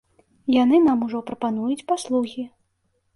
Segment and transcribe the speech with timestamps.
[0.53, 2.47] Яны нам ужо прапануюць паслугі.